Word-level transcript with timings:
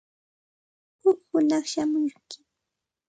Huk 1.01 1.19
hunaq 1.29 1.65
shamunki. 1.71 2.37